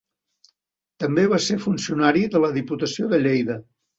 També 1.03 1.25
va 1.33 1.39
ser 1.49 1.57
funcionari 1.67 2.23
de 2.37 2.41
la 2.45 2.51
Diputació 2.57 3.13
de 3.15 3.23
Lleida. 3.27 3.59